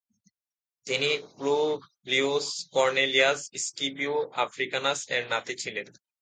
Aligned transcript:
তিনি 0.87 1.09
Publius 1.35 2.47
Cornelius 2.73 3.39
Scipio 3.65 4.15
Africanus 4.43 4.99
এর 5.15 5.23
নাতী 5.31 5.53
ছিলেন। 5.55 5.87